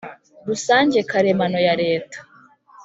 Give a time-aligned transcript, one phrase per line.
[0.47, 2.17] rusange karemano ya Leta